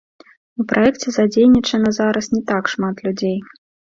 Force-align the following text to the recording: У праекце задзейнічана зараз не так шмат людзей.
У 0.61 0.63
праекце 0.69 1.07
задзейнічана 1.17 1.89
зараз 1.99 2.25
не 2.35 2.39
так 2.53 2.63
шмат 2.73 3.05
людзей. 3.09 3.37